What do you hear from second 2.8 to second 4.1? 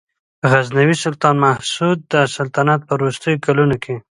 په وروستیو کلونو کې.